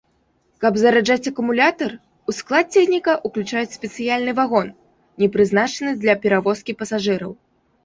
Каб 0.63 0.77
зараджаць 0.83 1.29
акумулятар, 1.31 1.91
у 2.33 2.35
склад 2.37 2.65
цягніка 2.79 3.11
ўключаюць 3.29 3.73
спецыяльны 3.77 4.31
вагон, 4.41 4.67
не 5.23 5.31
прызначаны 5.39 5.91
для 6.03 6.19
перавозкі 6.27 6.79
пасажыраў. 6.83 7.31